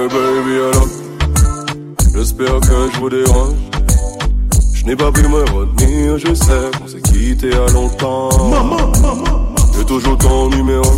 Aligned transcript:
Hey 0.00 0.08
baby, 0.08 0.54
alors 0.56 0.88
J'espère 2.14 2.58
que 2.60 2.90
je 2.90 3.00
vous 3.00 3.10
dérange. 3.10 3.52
Je 4.72 4.86
n'ai 4.86 4.96
pas 4.96 5.12
pu 5.12 5.28
me 5.28 5.40
retenir, 5.52 6.16
je 6.16 6.32
sais 6.32 6.70
qu'on 6.78 6.88
s'est 6.88 7.02
quitté 7.02 7.50
à 7.52 7.70
longtemps. 7.72 8.30
J'ai 9.76 9.84
toujours 9.84 10.16
ton 10.16 10.48
numéro. 10.48 10.90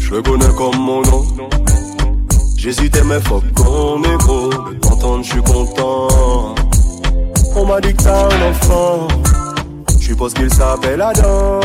Je 0.00 0.14
le 0.14 0.22
connais 0.22 0.48
comme 0.56 0.78
mon 0.78 1.02
nom. 1.02 1.26
J'hésitais 2.56 3.04
mais 3.04 3.20
faut 3.20 3.42
qu'on 3.54 4.02
est 4.02 4.16
gros. 4.16 4.48
De 4.48 4.78
t'entendre, 4.80 5.24
je 5.24 5.32
suis 5.32 5.42
content. 5.42 6.54
On 7.54 7.66
m'a 7.66 7.82
dit 7.82 7.92
que 7.92 8.02
t'as 8.02 8.34
un 8.34 8.50
enfant. 8.50 9.08
Je 10.00 10.06
suppose 10.06 10.32
qu'il 10.32 10.50
s'appelle 10.54 11.02
Adam. 11.02 11.60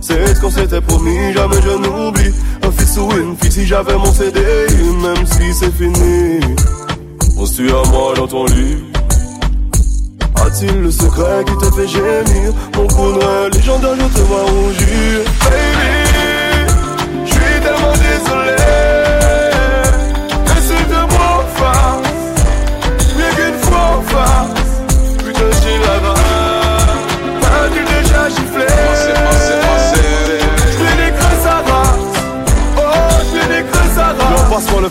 C'est 0.00 0.34
ce 0.34 0.40
qu'on 0.40 0.50
s'était 0.50 0.80
promis, 0.80 1.32
jamais 1.32 1.62
je 1.62 1.78
n'oublie. 1.78 2.34
Ou 2.98 3.08
une 3.12 3.36
fille 3.36 3.52
si 3.52 3.66
j'avais 3.66 3.96
mon 3.96 4.12
CD, 4.12 4.40
même 5.00 5.24
si 5.24 5.54
c'est 5.54 5.72
fini. 5.72 6.40
On 7.38 7.46
suit 7.46 7.70
à 7.70 7.88
moi 7.88 8.14
dans 8.16 8.26
ton 8.26 8.44
lit. 8.46 8.78
A-t-il 10.44 10.82
le 10.82 10.90
secret 10.90 11.44
qui 11.46 11.56
te 11.56 11.72
fait 11.72 11.86
gémir? 11.86 12.52
Mon 12.74 12.86
de 12.86 13.56
légendaire, 13.56 13.94
je 13.96 14.18
te 14.18 14.24
vois 14.26 14.42
rougir 14.42 15.20
Baby, 15.44 15.94
je 17.26 17.30
suis 17.30 17.60
tellement 17.62 17.92
désolé 17.92 18.59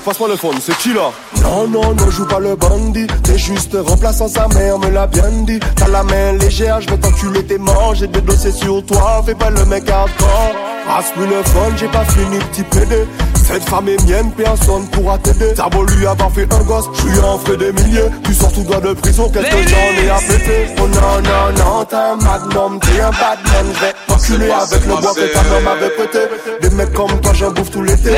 passe-moi 0.10 0.30
le, 0.30 0.34
passe-moi 0.34 0.54
le 0.54 0.60
phone, 0.60 0.62
c'est 0.62 0.78
qui 0.78 0.94
là 0.94 1.12
non, 1.44 1.68
non, 1.68 1.94
non, 1.94 2.10
joue 2.10 2.26
pas 2.26 2.40
le 2.40 2.56
bandit. 2.56 3.08
T'es 3.24 3.38
juste 3.38 3.76
remplaçant 3.88 4.28
sa 4.28 4.48
mère, 4.50 4.78
me 4.78 4.90
l'a 4.90 5.08
bien 5.08 5.30
dit. 5.46 5.60
T'as 5.76 5.88
la 5.88 6.04
main 6.04 6.34
légère, 6.34 6.82
je 6.82 6.90
vais 6.90 6.98
t'enculer 6.98 7.44
tes 7.46 7.58
manches. 7.58 8.00
J'ai 8.00 8.08
des 8.08 8.22
dossiers 8.22 8.52
sur 8.52 8.86
toi, 8.86 9.24
fais 9.26 9.36
pas 9.36 9.50
le 9.50 9.64
mec 9.66 9.90
hardcore. 9.90 10.54
Passe-lui 10.88 11.28
le 11.28 11.44
fun, 11.44 11.72
j'ai 11.78 11.88
pas 11.88 12.06
fini, 12.06 12.38
petit 12.52 12.64
PD. 12.64 13.06
Cette 13.46 13.64
femme 13.64 13.88
est 13.88 14.04
mienne, 14.06 14.32
personne 14.36 14.88
pourra 14.92 15.18
t'aider. 15.18 15.54
T'as 15.56 15.70
beau 15.70 15.84
lui 15.84 16.06
avoir 16.06 16.32
fait 16.32 16.52
un 16.54 16.64
gosse, 16.64 16.90
je 16.94 17.02
suis 17.02 17.20
en 17.20 17.38
frais 17.40 17.58
des 17.58 17.72
milliers. 17.72 18.10
Tu 18.24 18.34
sors 18.34 18.52
tout 18.52 18.64
droit 18.64 18.82
de 18.82 18.94
prison, 18.94 19.30
qu'est-ce 19.34 19.50
que 19.50 19.70
j'en 19.70 20.04
ai 20.04 20.10
à 20.10 20.18
péter? 20.18 20.68
Oh 20.78 20.88
non, 20.88 21.22
non, 21.24 21.64
non, 21.64 21.86
t'es 21.86 21.96
un 21.96 22.16
magnum, 22.16 22.80
t'es 22.80 23.02
un 23.02 23.12
badman. 23.12 23.74
Je 23.74 23.80
vais 23.86 23.94
t'enculer 24.08 24.52
avec 24.52 24.86
le 24.86 25.02
bois 25.02 25.14
que 25.16 25.34
ta 25.34 25.44
mère 25.44 25.62
m'avait 25.62 25.90
prêté. 25.90 26.20
Des 26.62 26.70
mecs 26.72 26.94
comme 26.94 27.20
toi, 27.22 27.34
j'en 27.34 27.52
bouffe 27.52 27.72
tout 27.72 27.84
l'été. 27.84 28.12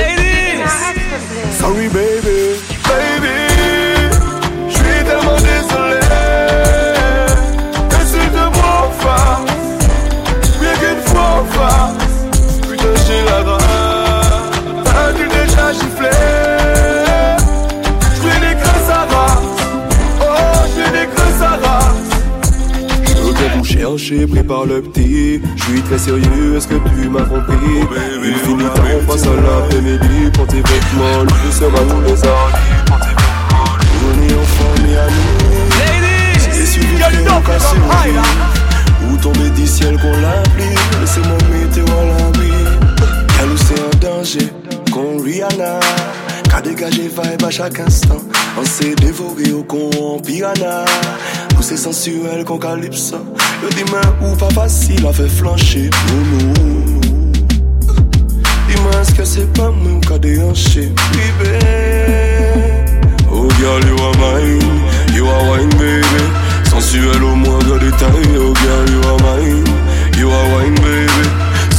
Sorry, 1.60 1.88
baby, 1.90 2.40
baby. 2.88 3.38
Je 4.68 4.74
suis 4.74 5.02
tellement 5.06 5.40
désolé. 5.52 6.00
Insulte-moi 8.00 8.72
en 8.82 8.92
face. 9.02 9.80
Bien 10.60 10.74
qu'une 10.80 11.04
fois 11.06 11.30
en 11.40 11.46
face. 11.46 12.10
Putain, 12.68 12.96
j'ai 13.06 13.22
la 13.26 13.40
rage. 13.44 13.62
T'as-tu 14.86 15.26
déjà 15.28 15.66
giflé? 15.74 16.16
J'fais 18.16 18.40
des 18.40 18.56
creux, 18.60 18.82
ça 18.88 19.00
rate. 19.12 19.50
Oh, 20.22 20.26
j'fais 20.70 20.92
des 20.92 21.08
creux, 21.14 21.34
ça 21.40 21.52
rate. 21.64 22.02
Je 23.06 23.12
viens 23.38 23.52
vous 23.58 23.66
chercher, 23.66 24.20
prépare 24.28 24.66
le 24.66 24.82
petit. 24.82 25.42
Je 25.56 25.64
suis 25.64 25.82
très 25.84 26.00
sérieux, 26.00 26.58
est-ce 26.58 26.68
que 26.68 26.76
tu 26.76 27.08
m'as 27.10 27.24
compris? 27.26 27.88
On 28.54 28.91
passe 29.12 29.24
à 29.24 29.36
l'après-midi. 29.36 30.32
Pour 30.34 30.48
tes 30.48 30.58
vêtements, 30.58 31.24
lui 31.24 31.52
sera 31.52 31.80
tous 31.80 32.02
les. 32.02 32.16
Pour 32.86 33.00
tes 33.00 33.08
vêtements, 33.08 34.42
en 34.42 34.46
famille 34.46 34.98
à 34.98 35.08
nous. 35.08 36.66
Suivi 36.66 36.96
de 36.96 37.46
cassé 37.46 37.76
Ou 39.10 39.18
tomber 39.18 39.50
du 39.50 39.68
ciel 39.68 39.98
qu'on 40.00 40.12
l'applique. 40.22 40.80
Laissez-moi 41.02 41.38
météo 41.52 41.86
à 41.86 42.06
l'abri. 42.06 42.52
C'est 43.58 43.80
un 43.80 44.00
danger, 44.00 44.50
qu'on 44.92 45.22
Rihanna. 45.22 45.80
Qu'a 46.50 46.62
dégagé 46.62 47.10
vibe 47.10 47.44
à 47.46 47.50
chaque 47.50 47.80
instant. 47.80 48.22
On 48.58 48.64
s'est 48.64 48.96
dévoré 48.96 49.52
au 49.52 49.64
con 49.64 49.90
en 50.00 50.20
piranha. 50.20 50.86
Ou 51.58 51.62
c'est 51.62 51.78
sensuel 51.78 52.46
qu'on 52.46 52.58
calypso. 52.58 53.18
Le 53.64 53.70
dis-moi 53.70 54.02
ou 54.22 54.36
pas 54.36 54.50
facile 54.50 55.06
à 55.06 55.12
faire 55.12 55.30
flancher. 55.30 55.90
Non. 56.08 56.91
Dis-moi 59.02 59.08
est-ce 59.08 59.14
que 59.16 59.26
c'est 59.26 59.54
pas 59.54 59.72
moi 59.72 60.00
qui 60.06 60.14
a 60.14 60.20
déhanché. 60.20 60.92
Baby. 61.14 61.50
Oh 63.32 63.48
girl, 63.60 63.84
you 63.88 63.96
are 63.98 64.16
mine. 64.18 64.82
You 65.16 65.28
are 65.28 65.44
wine, 65.50 65.70
baby. 65.70 66.24
Sensuel 66.70 67.24
au 67.24 67.36
moindre 67.36 67.80
détail. 67.80 68.38
Oh 68.38 68.54
girl, 68.62 68.90
you 68.92 69.02
are 69.10 69.20
mine. 69.38 69.66
You 70.18 70.30
are 70.30 70.48
wine, 70.56 70.76
baby. 70.76 71.30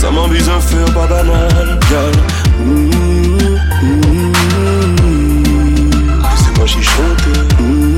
Ça 0.01 0.11
m'envise 0.11 0.49
un 0.49 0.61
faire 0.61 0.93
pas 0.95 1.07
banal, 1.07 1.79
girl. 1.89 2.13
Mm, 2.61 2.91
mm, 3.83 4.33
mm. 5.03 5.13
Laissez-moi 6.23 6.67
chichoter. 6.67 7.41
Mm, 7.61 7.97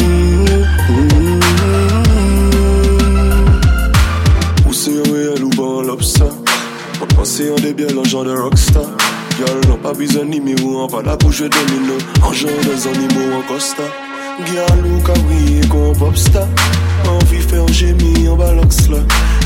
mm, 0.91 1.09
mm. 1.17 1.49
Ou 4.69 4.73
c'est 4.73 4.99
un 4.99 5.03
réel 5.13 5.45
ou 5.45 5.51
bon 5.51 5.83
lobster. 5.83 6.25
On 7.01 7.07
pensait 7.07 7.51
en 7.51 7.57
débiel 7.57 7.99
en 7.99 8.05
genre 8.05 8.25
de 8.25 8.37
rockstar. 8.37 8.85
Girl, 9.37 9.61
non 9.69 9.77
pas 9.77 9.93
besoin 9.93 10.25
de 10.25 10.31
numéro, 10.31 10.85
on 10.85 10.87
pas 10.87 11.17
pour 11.17 11.33
jouer 11.33 11.49
domino. 11.49 11.95
En 12.23 12.33
genre 12.33 12.51
des 12.63 12.87
animaux 12.87 13.37
en 13.37 13.53
costa. 13.53 13.83
Girl, 14.47 14.87
ou 14.87 15.01
cabri 15.03 15.61
qu'on 15.69 15.93
popstar. 15.93 16.47
Envie 17.09 17.41
faire 17.43 17.67
gémir 17.69 18.33
en 18.33 18.37
balox 18.37 18.89
là. 18.89 18.99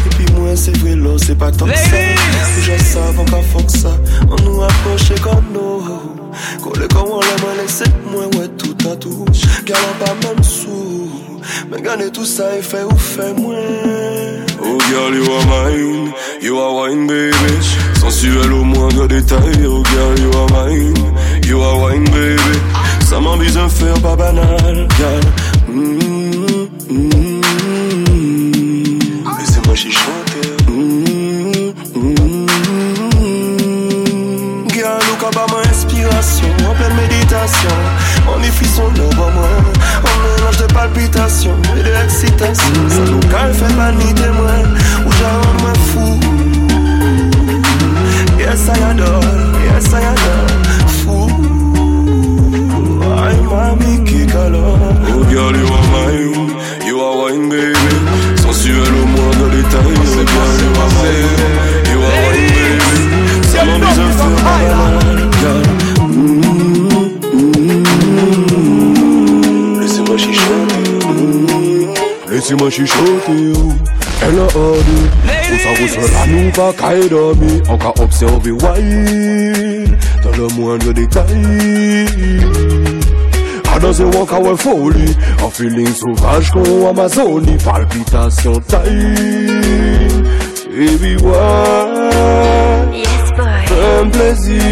Et 0.06 0.08
puis 0.10 0.26
moi, 0.34 0.54
c'est 0.54 0.76
vrai 0.78 0.94
là, 0.94 1.16
c'est 1.16 1.36
pas 1.38 1.50
tant 1.50 1.66
que 1.66 1.74
ça. 1.74 1.96
Déjà 2.56 2.78
ça, 2.78 3.08
avant 3.08 3.24
qu'à 3.24 3.40
fuck 3.40 3.70
ça. 3.70 3.96
On 4.30 4.42
nous 4.44 4.62
approche 4.62 5.20
comme 5.22 5.44
nous. 5.54 5.82
Collé 6.62 6.86
comme 6.88 7.10
on 7.10 7.20
l'aime, 7.20 7.58
laissé 7.62 7.84
moi, 8.12 8.24
ouais, 8.38 8.48
tout 8.58 8.76
à 8.88 8.94
tout. 8.94 9.24
Girl, 9.66 9.80
on 9.90 10.04
pas 10.04 10.28
même 10.28 10.42
sous. 10.42 11.08
Mais 11.70 11.80
gagner 11.80 12.10
tout 12.10 12.26
ça 12.26 12.56
et 12.56 12.62
fait 12.62 12.84
ou 12.84 12.96
fait 12.96 13.32
moins. 13.32 13.56
Oh 14.62 14.78
girl, 14.90 15.14
you 15.14 15.32
are 15.32 15.46
mine, 15.46 16.12
you 16.42 16.58
are 16.58 16.74
wine 16.74 17.06
baby 17.06 17.87
Sensuel 18.00 18.52
au 18.52 18.64
moindre 18.64 19.06
détail, 19.06 19.66
oh 19.66 19.82
girl, 19.82 20.18
you 20.20 20.30
are 20.38 20.48
mine, 20.68 20.94
you 21.46 21.60
are 21.60 21.78
wine 21.82 22.04
baby. 22.04 22.58
Ça 23.04 23.20
m'envise 23.20 23.56
un 23.56 23.68
faire 23.68 24.00
pas 24.00 24.16
banal, 24.16 24.86
girl. 24.96 25.20
Mm, 25.68 25.98
mm, 26.90 27.08
mm. 27.28 27.40
Laissez-moi 29.38 29.74
chichoter. 29.74 30.48
Mm, 30.68 31.72
mm, 31.94 32.46
Girl, 34.72 35.02
ou 35.12 35.16
pas 35.32 35.46
ma 35.50 35.60
inspiration 35.70 36.48
En 36.70 36.74
pleine 36.74 36.94
méditation 36.96 37.76
maximum 72.48 72.70
she 72.70 72.86
show 72.86 73.20
to 73.26 73.74
Elle 74.22 74.38
a 74.38 74.46
ordu 74.56 74.98
Ousa 75.52 75.70
ousa 75.82 76.00
la 76.12 76.26
nou 76.26 76.50
pa 76.52 76.72
kay 76.72 77.08
domi 77.08 77.60
An 77.68 77.78
ka 77.78 77.92
observe 78.02 78.50
wain 78.62 79.84
Dans 80.22 80.36
le 80.36 80.48
moindre 80.56 80.92
détail 80.92 82.06
A 83.68 83.76
un 83.76 84.16
walk 84.16 84.32
away 84.32 84.56
folie 84.56 85.16
En 85.42 85.50
feeling 85.50 85.88
sauvage 85.94 86.50
qu'on 86.50 86.88
Amazonie 86.88 87.58
Palpitation 87.64 88.60
taille 88.66 89.14
Baby 90.70 91.16
why 91.22 93.02
Yes 93.02 93.30
boy. 93.36 93.66
Fais 93.66 94.10
plaisir 94.10 94.62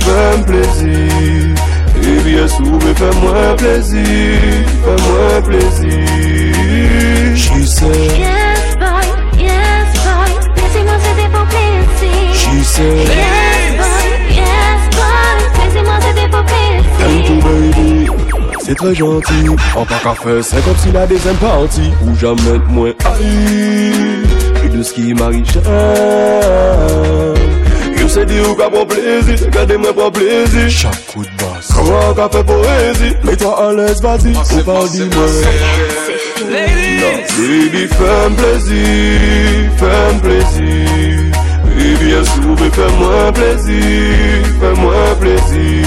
Fais 0.00 0.44
plaisir 0.46 1.54
Baby 2.02 2.34
est 2.36 2.48
soube 2.48 2.82
Fais-moi 2.96 3.56
plaisir 3.56 4.38
Fais-moi 4.84 5.42
plaisir 5.42 6.15
She 7.46 7.66
said, 7.66 8.18
Yes, 8.18 8.76
boy. 8.76 9.06
Yes, 9.38 9.88
boy. 10.04 10.30
Laissez-moi 10.56 10.96
céder 11.04 11.28
pour 11.32 11.46
plaisir. 11.46 12.34
she 12.34 12.64
said 12.64 13.08
Yes, 13.08 13.76
boy. 13.80 14.06
Yes, 14.40 14.80
boy. 14.96 15.64
Laissez-moi 15.64 16.00
céder 16.00 16.26
très 18.76 18.94
gentil 18.94 19.48
En 19.74 19.84
pas 19.84 19.98
qu'à 20.02 20.14
faire 20.14 20.42
c'est 20.44 20.64
comme 20.64 20.76
si 20.76 20.92
la 20.92 21.06
deuxième 21.06 21.36
partie 21.36 21.92
Ou 22.04 22.14
jamais 22.16 22.58
moins 22.68 22.92
haï 23.04 23.92
Et 24.64 24.68
de 24.68 24.82
ce 24.82 24.92
qui 24.92 25.14
m'arrive 25.14 25.44
Je 27.96 28.06
sais 28.08 28.26
dire 28.26 28.50
ou 28.50 28.54
qu'à 28.54 28.68
prendre 28.68 28.86
plaisir 28.86 29.46
Regardez-moi 29.46 29.92
prendre 29.92 30.12
plaisir 30.12 30.68
Chaque 30.68 31.06
coup 31.06 31.22
de 31.22 31.28
basse 31.38 31.68
Comment 31.74 32.14
qu'à 32.14 32.28
faire 32.28 32.44
poésie 32.44 33.14
Mets-toi 33.24 33.68
à 33.68 33.72
l'aise 33.72 34.02
vas-y 34.02 34.30
Ou 34.30 34.62
pas 34.64 34.84
dis-moi 34.88 35.26
Baby 36.38 37.86
fais-moi 37.88 38.36
plaisir 38.36 39.70
Fais-moi 39.78 40.20
plaisir 40.22 41.32
Et 41.78 41.94
bien 42.04 42.22
sûr 42.24 42.56
fais-moi 42.72 43.32
plaisir 43.32 44.46
Fais-moi 44.60 45.16
plaisir 45.20 45.86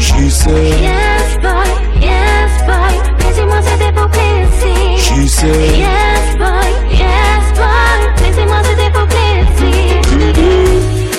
She 0.00 0.28
said 0.30 0.80
Yes, 0.80 1.38
boy, 1.40 1.70
yes, 2.00 2.52
boy. 2.66 2.94
Laissez-moi 3.20 3.60
c'était 3.62 3.92
pour 3.92 4.08
plaisir. 4.08 4.98
She 4.98 5.28
said 5.28 5.76
Yes, 5.76 6.36
boy, 6.36 6.70
yes, 6.90 7.44
boy. 7.54 8.00
Laissez-moi 8.24 8.58
c'était 8.64 8.90
pour 8.90 9.06
plaisir. 9.06 10.02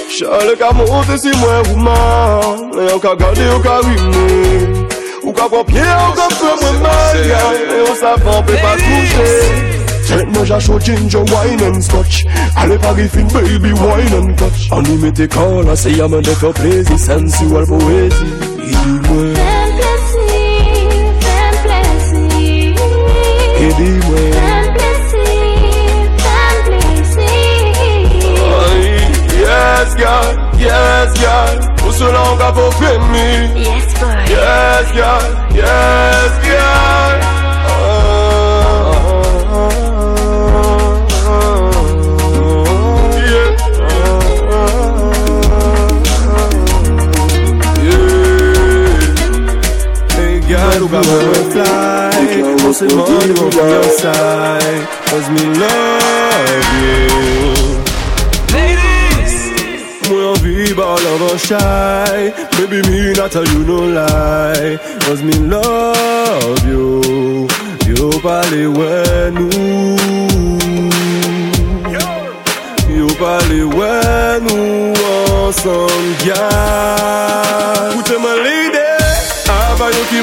Charles 0.09 0.55
ka 0.59 0.71
monte 0.73 1.17
si 1.17 1.31
mwen 1.39 1.63
rouman 1.69 2.69
E 2.77 2.91
an 2.93 2.99
ka 2.99 3.15
gade 3.15 3.47
ou 3.55 3.59
ka 3.63 3.79
rime 3.81 4.87
Ou 5.23 5.31
ka 5.33 5.47
pran 5.49 5.63
pied 5.65 5.81
ou 5.81 6.13
ka 6.19 6.27
fwe 6.37 6.51
mwen 6.61 6.75
malga 6.83 7.22
savant 8.03 8.43
peut 8.43 8.53
pas 8.53 8.75
toucher 8.75 9.41
Faites-moi 10.03 10.43
j'achète 10.45 10.85
ginger 10.85 11.17
wine 11.19 11.63
and 11.75 11.81
scotch 11.81 12.25
Allez 12.57 12.77
Paris 12.77 13.07
fin 13.07 13.23
baby 13.39 13.71
wine 13.71 14.13
and 14.13 14.33
touch 14.35 14.67
On 14.71 14.83
y 14.83 14.97
mette 14.97 15.33
quand 15.33 15.61
là 15.61 15.75
c'est 15.75 15.91
y'a 15.93 16.07
de 16.07 16.21
faire 16.23 16.51
plaisir 16.51 16.99
Sensual 16.99 17.65
poésie 17.65 18.15
Dis-moi 18.57 19.33
plaisir, 19.33 19.43
Et 23.61 23.73
dis-moi 23.81 24.19
Yes, 29.45 29.95
girl. 29.97 30.37
yes, 30.57 31.13
God. 31.19 31.59
Pour 31.77 31.93
cela, 31.93 32.19
on 32.31 32.35
va 32.35 32.51
pour 32.51 32.73
Yes, 33.55 33.93
boy. 33.99 34.09
Yes, 34.29 34.87
girl. 34.93 35.23
yes, 35.53 36.31
girl. 36.43 37.02
if 50.93 50.99
I 50.99 51.13
were 51.13 51.31
a 51.31 51.43
fly 51.51 52.65
What's 52.65 52.79
the 52.79 52.87
money 52.95 53.33
on 53.39 53.51
your 53.69 53.83
side 53.97 54.87
Cause 55.09 55.29
me 55.29 55.43
love 55.61 56.67
you. 56.81 56.97
Ladies! 58.53 59.35
We 60.09 60.15
don't 60.25 60.41
be 60.43 60.81
all 60.81 61.31
of 61.31 61.41
shy. 61.41 62.33
Baby 62.57 62.79
me 62.89 63.13
not 63.13 63.31
tell 63.31 63.45
you 63.45 63.59
no 63.63 63.79
lie. 63.99 64.77
Cause 65.01 65.21
me 65.23 65.33
love 65.33 66.65
you. 66.65 67.47
Yo 67.85 68.09
pale 68.21 68.67
wenu 68.67 69.49
Yo 72.89 73.07
pale 73.19 73.63
wenu 73.77 74.93
Awesome 75.43 76.15
yeah 76.25 77.93
Put 77.93 78.05
them 78.05 78.25
a 78.25 78.35
lead 78.43 78.62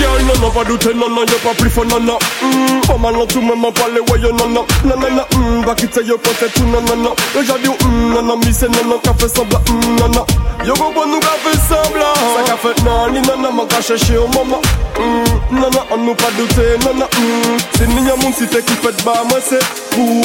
Girl, 0.00 0.22
non, 0.22 0.32
non, 0.40 0.50
pas 0.50 0.64
douter, 0.64 0.94
non, 0.94 1.10
non, 1.10 1.26
y'a 1.26 1.36
pas 1.44 1.54
plus 1.58 1.68
fort, 1.68 1.84
non, 1.84 2.00
non 2.00 2.18
mm, 2.42 2.86
Pas 2.86 2.96
mal, 2.96 3.12
non, 3.12 3.26
tout 3.26 3.42
même 3.42 3.62
en 3.62 3.70
parler, 3.70 4.00
ouais, 4.00 4.18
yo, 4.18 4.32
non, 4.32 4.48
non 4.48 4.64
Non, 4.82 4.96
non, 4.96 5.10
non, 5.10 5.60
mm, 5.60 5.66
va 5.66 5.74
quitter, 5.74 6.02
yo, 6.06 6.16
côté, 6.16 6.46
tout, 6.54 6.64
non, 6.64 6.80
non, 6.80 6.96
non 6.96 7.14
Yo, 7.34 7.42
j'ai 7.42 7.62
dit, 7.62 7.68
non, 7.86 8.22
non, 8.22 8.38
mi, 8.38 8.50
c'est 8.50 8.70
non, 8.70 8.88
non, 8.88 9.14
fait 9.18 9.28
semblant, 9.28 9.60
mm, 9.68 9.96
non, 10.00 10.08
non 10.08 10.26
Yo, 10.64 10.72
comprends, 10.72 11.06
nous, 11.06 11.20
fait 11.20 11.58
semblant. 11.68 12.14
Ça 12.46 12.56
fait, 12.56 12.82
non, 12.82 13.10
ni, 13.10 13.20
non, 13.20 13.36
non, 13.36 13.52
man, 13.52 13.66
qu'a 13.68 13.82
cherché 13.82 14.16
au 14.16 14.26
moment 14.28 14.62
mm, 14.98 15.58
Non, 15.58 15.68
non, 15.70 15.82
on 15.90 15.98
nous 15.98 16.14
pas 16.14 16.30
douter, 16.34 16.78
non, 16.82 16.94
non, 16.94 17.04
mm. 17.04 17.58
C'est 17.76 17.88
ni, 17.88 18.06
y'a 18.06 18.16
mon 18.16 18.32
cité 18.32 18.62
qui 18.62 18.72
fait 18.76 19.04
bas, 19.04 19.22
moi, 19.28 19.38
c'est 19.46 19.62
fou 19.92 20.22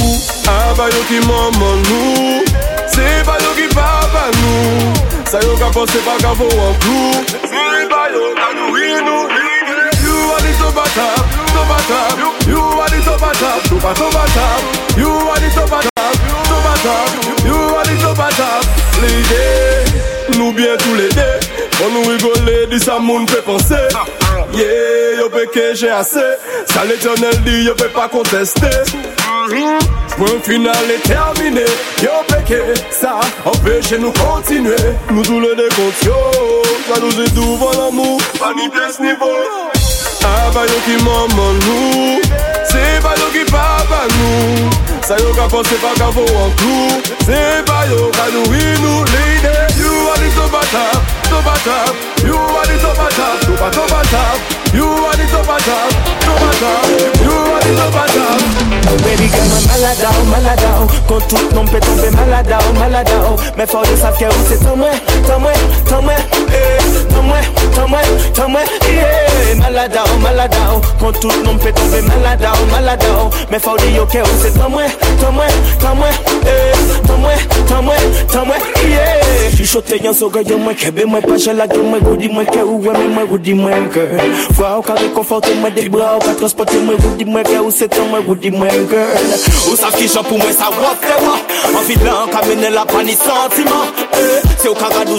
Ah, 0.48 0.74
bah, 0.78 0.86
yo, 0.90 1.04
qui 1.10 1.20
maman, 1.28 1.76
nous 1.90 2.44
C'est 2.88 3.26
pas 3.26 3.38
yo 3.44 3.50
qui 3.58 3.68
papa, 3.76 4.32
nous 4.32 5.30
Ça, 5.30 5.42
yo, 5.42 5.54
qu'a 5.58 5.66
pensé, 5.66 5.98
pas 6.00 6.16
qu'a 6.18 6.32
vaut 6.32 6.46
un 6.46 6.80
clou 6.80 7.12
C'est 7.44 7.90
pas 7.90 8.10
yo, 8.14 8.22
qu'a 8.36 8.54
nous, 8.56 9.06
nous 9.06 9.55
Lady, 19.02 20.38
nous 20.38 20.52
bien 20.52 20.76
tous 20.78 20.96
les 20.96 21.10
deux. 21.10 21.22
On 21.84 21.90
nous 21.90 22.18
dit 22.68 22.80
ça 22.80 22.98
fait 23.28 23.42
penser. 23.42 23.76
Yeah, 24.54 25.20
yo 25.20 25.30
péché 25.30 25.76
j'ai 25.76 25.90
assez. 25.90 26.20
Ça 26.66 26.86
l'éternel 26.86 27.42
dit, 27.44 27.64
yo 27.64 27.76
peut 27.76 27.90
pas 27.90 28.08
contester. 28.08 28.68
Point 30.18 30.40
final 30.44 30.76
est 30.90 31.08
terminé. 31.08 31.66
Yo 32.02 32.12
péché, 32.28 32.62
ça 32.90 33.20
empêche 33.44 33.92
nous 34.00 34.12
continuer. 34.12 34.76
Nous 35.12 35.24
tous 35.24 35.40
les. 35.40 35.56
Ça 35.56 36.55
nous 37.02 38.18
pas 38.40 38.54
ni 38.56 38.70
ni 39.00 39.14
vol. 39.20 39.44
Ah 40.24 40.52
maman 41.04 41.60
ki 43.36 43.44
papa 43.52 44.08
yo 45.20 45.32
pense 45.50 45.70
You 49.78 49.92
are 50.12 50.18
the 50.18 50.30
top 50.36 50.56
top, 50.72 51.02
top 51.30 51.48
top. 51.64 51.94
You 52.26 52.36
are 52.36 52.66
the 52.66 52.76
top, 52.82 52.98
top 52.98 53.74
top 53.74 53.90
top 54.10 54.40
You 54.74 54.88
are 54.88 55.16
the 55.16 55.26
top 55.32 55.46
top, 55.46 55.92
top 56.22 56.42
top. 56.60 56.86
You 57.22 57.36
are 57.36 57.62
the 57.62 57.72
top 57.76 58.08
top 58.16 58.75
Baby 58.86 59.28
girl, 59.34 59.50
mwen 59.50 59.66
malada 59.68 60.10
ou, 60.20 60.26
malada 60.30 60.70
Kon 61.08 61.20
tout 61.28 61.54
non 61.56 61.66
pe 61.66 61.80
tombe 61.80 62.10
malada 62.16 62.60
ou, 62.70 62.74
malada 62.80 63.18
ou 63.32 63.38
Men 63.58 63.68
fò 63.68 63.82
yo 63.90 63.96
sav 63.98 64.14
ke 64.20 64.28
ou 64.30 64.46
se 64.46 64.60
mwen, 64.62 64.94
mwen, 65.42 65.64
tan 65.90 66.04
mwen 66.06 66.22
eh, 66.54 66.86
mwen, 67.26 67.50
mwen, 67.90 68.14
tan 68.38 68.52
mwen 68.54 68.70
yeah. 68.94 69.56
Malada 69.64 70.04
ou, 70.06 70.20
malada 70.22 70.62
Kon 71.02 71.18
tout 71.18 71.34
non 71.44 71.58
pe 71.58 71.74
tombe 71.74 72.04
malada 72.12 72.54
ou, 72.60 72.70
malada 72.76 73.10
ou 73.24 73.60
fò 73.66 73.74
yo 73.90 74.06
ke 74.06 74.22
ou 74.22 74.38
se 74.44 74.54
mwen, 74.60 74.94
mwen, 75.34 75.58
tan 75.82 75.98
mwen 75.98 76.14
eh, 76.46 76.86
mwen, 77.10 77.42
mwen, 77.90 78.14
tan 78.30 78.46
mwen 78.46 78.70
yeah. 78.86 79.26
Chuchote 79.58 79.98
yon 80.04 80.14
so 80.14 80.30
yo 80.46 80.58
mwen 80.62 80.76
kebe 80.76 81.06
mwen 81.06 81.24
pa 81.26 81.38
jelage 81.38 81.78
mwen 81.82 82.02
goudi 82.04 82.28
mwen 82.30 82.46
ke 82.46 82.62
ou 82.62 82.82
weme 82.86 83.08
mwen 83.08 83.28
goudi 83.28 83.54
mwen 83.54 83.90
girl 83.90 84.20
Fwa 84.54 84.76
ou 84.78 84.84
ka 84.84 84.94
rekonforte 85.00 85.56
mwen 85.62 85.74
de 85.74 85.90
bra 85.90 86.16
ou 86.18 86.22
ka 86.22 86.36
transporte 86.38 86.78
mwen 86.86 87.00
goudi 87.02 87.26
mwen 87.26 87.48
ke 87.48 87.58
ou 87.64 87.72
se 87.72 87.88
tan 87.88 88.10
mwen 88.12 88.26
goudi 88.28 88.52
mwen 88.52 88.75
girl 88.90 89.16
Ou 89.70 89.76
sav 89.80 89.96
ki 89.96 90.08
jan 90.08 90.26
pou 90.28 90.40
mwen 90.42 90.56
sa 90.56 90.70
wap 90.76 91.04
se 91.06 91.16
wap 91.24 91.56
Anvi 91.80 91.96
lan 92.04 92.32
ka 92.34 92.44
mene 92.50 92.72
la 92.76 92.86
pa 92.90 93.04
ni 93.04 93.16
sentiman 93.16 93.94
Se 94.62 94.70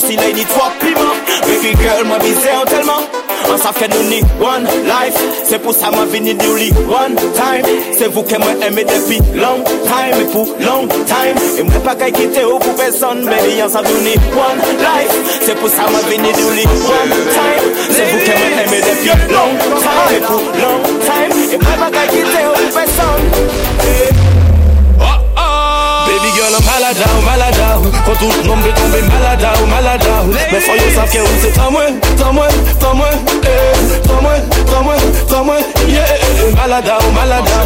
si 0.06 0.16
lay 0.16 0.32
ni 0.32 0.44
piment. 0.80 1.16
Baby 1.46 1.72
girl 1.82 2.04
mwen 2.04 2.20
bize 2.20 2.50
an 2.50 2.66
telman 2.66 3.25
An 3.52 3.58
sa 3.62 3.70
fè 3.72 3.86
nou 3.92 4.02
ni 4.10 4.18
one 4.42 4.66
life. 4.88 5.20
Se 5.46 5.58
pou 5.62 5.74
sa 5.76 5.90
mwen 5.94 6.08
vini 6.12 6.34
di 6.38 6.48
ou 6.50 6.58
li 6.58 6.68
one 6.90 7.14
time. 7.36 7.76
Se 7.96 8.08
vou 8.08 8.26
ke 8.26 8.40
mwen 8.42 8.62
eme 8.66 8.84
depi 8.88 9.20
long 9.38 9.62
time. 9.86 10.18
E 10.22 10.26
pou 10.32 10.56
long 10.64 10.90
time. 11.10 11.46
E 11.54 11.66
mwen 11.66 11.84
pa 11.86 11.94
kay 12.00 12.14
kite 12.16 12.44
ou 12.48 12.58
pou 12.62 12.74
peson. 12.80 13.24
Baby 13.30 13.60
an 13.64 13.72
sa 13.72 13.84
nou 13.86 14.02
ni 14.06 14.16
one 14.34 14.74
life. 14.82 15.38
Se 15.46 15.54
pou 15.60 15.70
sa 15.72 15.86
mwen 15.92 16.10
vini 16.10 16.34
di 16.36 16.44
ou 16.46 16.58
li 16.58 16.66
one 16.90 17.22
time. 17.36 17.72
Se 17.86 18.10
vou 18.10 18.26
ke 18.26 18.36
mwen 18.42 18.60
eme 18.66 18.84
depi 18.88 19.16
long 19.32 19.56
time. 19.78 20.10
E 20.10 20.22
pou 20.26 20.60
long 20.62 20.92
time. 21.06 21.42
E 21.46 21.64
mwen 21.64 21.82
pa 21.84 21.90
kay 22.00 22.14
kite 22.16 22.46
ou 22.50 22.60
pou 22.60 22.78
peson. 22.80 24.15
Malada, 26.66 27.04
ou 27.16 27.22
ou 27.78 27.90
Quand 28.04 28.16
tout 28.18 28.26
le 28.26 28.42
tombé 28.42 28.70
Malada, 29.08 29.52
ou 29.62 29.66
malade 29.66 30.02
ou 30.26 30.32
yo 30.74 30.90
savent 30.94 31.10
que 31.10 31.18
c'est 31.40 31.52
tant 31.52 31.70
moins, 31.70 31.92
tant 32.18 32.32
moins, 32.32 32.48
tant 32.80 32.94
moins 32.94 33.10
Tant 34.02 34.20
moins, 34.20 34.40
tant 34.66 34.82
moins, 34.82 35.60
ou 37.06 37.12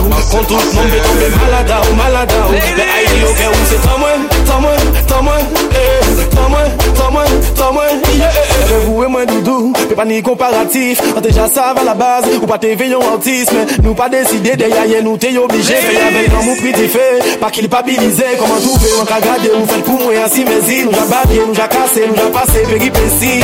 ou 0.05 0.11
Quand 0.31 0.45
tout 0.45 0.57
le 0.57 0.71
tombé 0.71 1.01
Malada, 1.41 1.81
ou 1.91 1.95
malade 1.97 2.33
ou 2.49 2.53
Mais 2.53 2.59
aïe 2.59 3.21
yo 3.21 3.29
c'est 3.69 3.81
tant 3.83 3.99
moins 3.99 4.30
ta 4.51 4.59
mwen, 4.59 4.81
ta 5.07 5.23
mwen, 5.23 5.47
eh. 5.71 6.27
Ta 6.35 6.49
mwen, 6.49 6.71
ta 6.95 7.11
mwen, 7.11 7.27
ta 7.55 7.71
vous 7.71 8.19
yeah 8.19 8.31
J'avoue 8.69 9.27
doudou, 9.27 9.73
pe 9.89 9.95
pa 9.95 10.05
ni 10.05 10.23
komparatif 10.23 11.01
An 11.17 11.21
deja 11.21 11.49
sa 11.49 11.73
va 11.75 11.85
la 11.85 11.95
base, 11.95 12.31
ou 12.41 12.47
pa 12.47 12.59
te 12.59 12.75
veyon 12.79 13.03
autisme 13.13 13.65
Nou 13.83 13.95
pa 13.95 14.09
deside 14.09 14.57
de 14.59 14.69
yaye, 14.71 15.03
nou 15.03 15.19
te 15.19 15.31
yo 15.33 15.43
yoblige 15.43 15.75
Fe 15.75 15.97
yave 15.97 16.27
nan 16.31 16.45
mou 16.47 16.57
pri 16.61 16.89
fe, 16.89 17.07
pa 17.43 17.51
ki 17.51 17.67
li 17.67 17.71
pabilize 17.73 18.35
Koman 18.39 18.63
tou 18.63 18.79
ve, 18.83 18.95
an 19.01 19.11
ka 19.11 19.21
gade 19.25 19.51
ou 19.55 19.67
fel 19.71 19.83
pou 19.87 19.99
mwen 20.05 20.23
ansi 20.25 20.47
mezi 20.49 20.85
Nou 20.87 20.95
ja 20.95 21.07
babye, 21.11 21.43
nou 21.47 21.59
ja 21.59 21.69
kase, 21.71 22.07
nou 22.11 22.19
ja 22.23 22.31
pase, 22.35 22.65
peripesi 22.71 23.35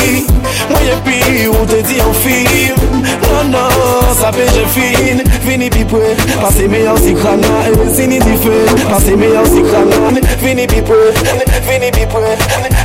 Mwen 0.71 0.87
ye 0.87 0.97
pi, 1.07 1.21
ou 1.51 1.67
te 1.71 1.83
di 1.87 2.01
an 2.01 2.15
film. 2.23 3.03
Non, 3.27 3.51
non, 3.51 4.15
sa 4.19 4.31
pe 4.35 4.47
je 4.55 4.65
fin 4.75 5.23
vini 5.69 5.85
pi 5.85 5.85
pre 5.85 6.15
Pase 6.41 6.69
me 6.69 6.83
yaw 6.83 6.97
si 6.97 7.15
kram 7.15 7.41
nan, 7.41 7.95
zini 7.95 8.19
di 8.19 8.37
fe 8.37 8.65
Pase 8.89 9.17
me 9.17 9.27
yaw 9.27 9.45
si 9.45 9.63
kram 9.63 9.89
nan, 9.89 10.21
vini 10.41 10.67
pi 10.67 10.83
pre 10.83 11.13
Vini 11.13 11.45
pi 11.45 11.61
pre, 11.61 11.61
vini 11.67 11.91
pi 11.91 12.07
pre 12.07 12.37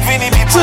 Vini 0.08 0.30
pi 0.30 0.44
pre 0.46 0.62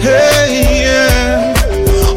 Hey 0.00 0.84
yeah 0.84 1.54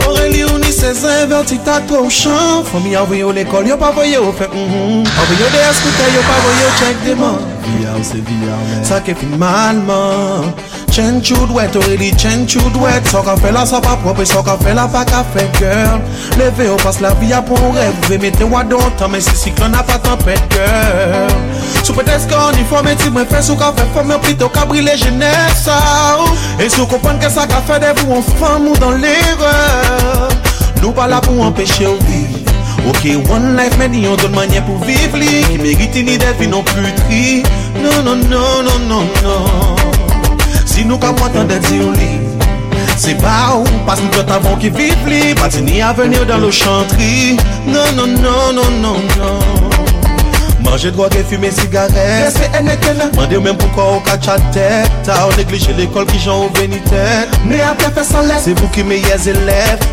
Aurélie 0.06 0.44
ou 0.46 0.58
ni 0.58 0.72
se 0.72 0.94
zè 0.94 1.26
verti 1.28 1.58
ta 1.66 1.80
tou 1.88 2.10
chan 2.10 2.64
Fomi 2.72 2.96
avwe 2.96 3.20
yo 3.20 3.32
l'ekol, 3.32 3.68
yo 3.68 3.78
pa 3.78 3.92
voye 3.92 4.14
yo 4.14 4.32
fe 4.32 4.46
Avwe 4.46 5.36
yo 5.40 5.48
de 5.54 5.64
eskoute, 5.70 6.12
yo 6.16 6.22
pa 6.28 6.42
voye 6.44 6.62
yo 6.62 6.70
chek 6.80 7.06
deman 7.06 7.40
Via 7.66 7.96
ou 7.98 8.04
se 8.04 8.22
via 8.22 8.60
men 8.70 8.86
Sa 8.86 9.02
ke 9.02 9.16
fin 9.18 9.38
malman 9.38 10.54
Chen 10.92 11.22
chud 11.22 11.54
wet, 11.54 11.76
already 11.76 12.12
chen 12.18 12.48
chud 12.48 12.76
wet 12.82 13.06
Sa 13.06 13.22
ka 13.22 13.36
fe 13.38 13.52
la 13.52 13.64
sa 13.66 13.80
pa 13.80 13.96
prope, 14.02 14.26
sa 14.26 14.42
ka 14.42 14.58
fe 14.58 14.74
la 14.74 14.88
fa 14.88 15.04
ka 15.06 15.22
fe 15.34 15.46
girl. 15.60 16.02
Leve 16.40 16.66
yo 16.66 16.78
pas 16.82 16.98
la 17.00 17.14
vi 17.22 17.32
apon 17.34 17.76
rev 17.76 17.94
Ve 18.10 18.18
mete 18.18 18.44
wadon 18.44 18.90
tan 18.98 19.12
men 19.12 19.22
si 19.22 19.36
siklon 19.38 19.78
a 19.78 19.84
fa 19.84 20.00
tempet 20.02 20.42
girl. 20.50 21.36
Sou 21.84 21.94
petes 21.94 22.26
ka 22.30 22.50
uniforme 22.50 22.96
ti 22.98 23.14
mwen 23.14 23.30
fe 23.30 23.42
Sou 23.46 23.60
ka 23.60 23.70
fe 23.78 23.86
fome 23.94 24.18
plito 24.26 24.50
ka 24.50 24.66
brile 24.66 24.98
jene 24.98 25.32
sa 25.56 25.78
E 26.58 26.70
sou 26.70 26.90
kompon 26.90 27.22
ke 27.22 27.30
sa 27.30 27.46
ka 27.50 27.62
fe 27.70 27.78
devou 27.86 28.18
An 28.18 28.26
fam 28.40 28.68
ou 28.72 28.82
dan 28.82 28.98
l'erreur. 29.04 30.34
Nou 30.82 30.96
pa 30.96 31.06
la 31.12 31.22
pou 31.22 31.44
empeshe 31.46 31.86
ou 31.86 32.00
viv. 32.08 32.50
Ok, 32.90 33.06
one 33.30 33.54
life 33.60 33.78
men 33.78 33.94
yon 33.94 34.18
don 34.24 34.34
manye 34.34 34.64
pou 34.66 34.80
viv 34.88 35.16
li. 35.20 35.44
Ki 35.46 35.62
meriti 35.62 36.04
ni 36.08 36.18
defi 36.18 36.48
non 36.48 36.64
putri 36.64 37.44
Non, 37.80 38.04
non, 38.04 38.28
non, 38.30 38.64
non, 38.64 38.88
non, 38.88 39.08
non. 39.24 39.89
Si 40.70 40.86
nou 40.86 41.02
ka 41.02 41.10
mwen 41.18 41.34
tan 41.34 41.50
de 41.50 41.58
di 41.66 41.80
ou 41.82 41.94
li 41.98 42.12
Se 43.00 43.16
pa 43.18 43.56
ou, 43.58 43.66
pas 43.88 44.00
nou 44.04 44.14
tot 44.14 44.30
avon 44.36 44.60
ki 44.62 44.70
vip 44.76 45.08
li 45.10 45.34
Pati 45.40 45.64
ni 45.66 45.80
avenir 45.82 46.28
dan 46.30 46.46
lo 46.46 46.54
chantri 46.54 47.40
Non, 47.66 47.90
non, 47.98 48.14
non, 48.22 48.54
non, 48.54 48.82
non, 48.84 49.02
non. 49.18 49.59
Manje 50.64 50.92
droge, 50.92 51.24
fume 51.30 51.52
sigaret 51.52 52.24
Mese 52.24 52.50
ene 52.60 52.76
ken 52.84 53.00
Mande 53.16 53.38
ou 53.38 53.44
men 53.44 53.58
pou 53.60 53.72
kwa 53.76 53.86
ou 53.96 54.04
kacha 54.08 54.36
tet 54.56 55.10
A 55.14 55.22
ou 55.28 55.36
neglije 55.38 55.74
l'ekol 55.78 56.08
ki 56.10 56.20
jan 56.20 56.46
ou 56.46 56.52
veni 56.58 56.82
tet 56.90 57.36
Ne 57.48 57.62
apre 57.64 57.92
fe 57.96 58.04
san 58.08 58.28
let 58.28 58.44
Se 58.44 58.56
pou 58.60 58.68
ki 58.76 58.84
me 58.88 59.00
ye 59.00 59.18
zelef 59.24 59.86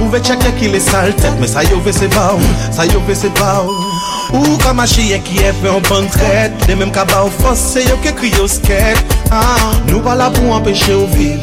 Ou 0.00 0.10
ve 0.12 0.22
cheke 0.24 0.52
ki 0.58 0.72
le 0.74 0.82
sal 0.82 1.14
tet 1.20 1.38
Me 1.40 1.50
sa 1.50 1.64
yo 1.68 1.78
ve 1.86 1.94
se 1.94 2.10
ba 2.14 2.32
ou 2.34 2.52
Sa 2.74 2.88
yo 2.90 3.02
ve 3.08 3.16
se 3.18 3.30
ba 3.38 3.56
ou 3.62 3.92
Ou 4.40 4.58
kama 4.64 4.86
chiye 4.90 5.20
ki 5.24 5.44
e 5.46 5.54
fe 5.60 5.70
an 5.70 5.84
ban 5.88 6.10
tret 6.16 6.66
De 6.66 6.78
menm 6.78 6.94
kaba 6.94 7.24
ou 7.28 7.34
fos 7.42 7.62
se 7.74 7.86
yo 7.86 7.98
ke 8.04 8.14
kri 8.18 8.34
yo 8.34 8.48
sket 8.50 9.16
Nou 9.90 10.02
pala 10.04 10.30
pou 10.34 10.56
empeshe 10.58 10.94
ou 10.96 11.06
viv 11.14 11.42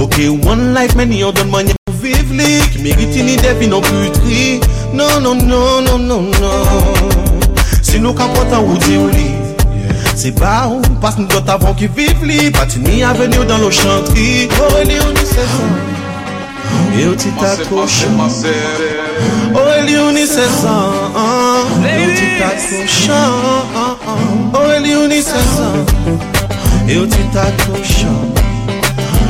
Ok, 0.00 0.22
one 0.46 0.72
life 0.72 0.96
meni 0.96 1.20
yon 1.20 1.36
don 1.36 1.50
manye 1.52 1.76
pou 1.84 2.00
viv 2.00 2.32
li 2.32 2.60
Ki 2.72 2.80
meriti 2.86 3.26
ni 3.26 3.36
depi 3.40 3.68
non 3.68 3.84
putri 3.84 4.60
Non, 4.92 5.20
non, 5.20 5.36
non, 5.36 5.82
non, 5.84 5.98
non, 5.98 6.30
non. 6.40 7.09
nou 8.00 8.16
ka 8.16 8.26
potan 8.34 8.64
ou 8.64 8.80
di 8.82 8.96
ou 8.96 9.08
li. 9.12 9.30
Se 10.16 10.32
ba 10.36 10.66
ou, 10.68 10.80
pas 11.00 11.16
nou 11.20 11.28
dot 11.30 11.48
avon 11.52 11.76
ki 11.78 11.88
viv 11.96 12.26
li. 12.26 12.50
Pati 12.54 12.82
ni 12.84 13.04
aveni 13.06 13.38
ou 13.40 13.48
dan 13.48 13.62
lo 13.62 13.70
chantri. 13.70 14.48
Oreli 14.60 14.98
ou 15.04 15.12
ni 15.14 15.24
sezon 15.24 15.98
E 16.96 17.06
ou 17.06 17.16
ti 17.16 17.30
ta 17.38 17.56
koshan 17.68 18.18
Oreli 19.54 19.96
ou 19.98 20.12
ni 20.12 20.26
sezon 20.26 20.92
E 21.86 22.04
ou 22.04 22.12
ti 22.14 22.26
ta 22.38 22.50
koshan 22.66 23.30
Oreli 24.52 24.94
ou 24.96 25.06
ni 25.08 25.22
sezon 25.22 25.86
E 26.88 26.98
ou 26.98 27.06
ti 27.06 27.22
ta 27.32 27.46
koshan 27.64 28.18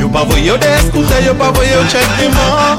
Yo 0.00 0.08
pa 0.08 0.24
voye 0.24 0.50
ou 0.50 0.58
deskoute, 0.58 1.24
yo 1.26 1.34
pa 1.34 1.50
voye 1.50 1.76
ou 1.76 1.88
chek 1.92 2.08
di 2.16 2.28
man 2.32 2.78